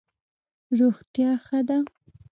[0.79, 1.77] روغتیا ښه ده.